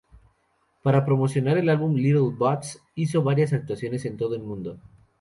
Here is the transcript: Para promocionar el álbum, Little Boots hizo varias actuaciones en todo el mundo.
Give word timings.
Para 0.81 1.05
promocionar 1.05 1.59
el 1.59 1.69
álbum, 1.69 1.93
Little 1.95 2.33
Boots 2.35 2.81
hizo 2.95 3.21
varias 3.21 3.53
actuaciones 3.53 4.03
en 4.05 4.17
todo 4.17 4.33
el 4.33 4.41
mundo. 4.41 4.79